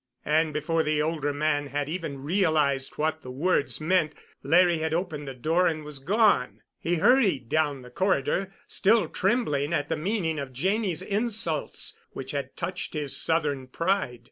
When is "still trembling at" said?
8.67-9.89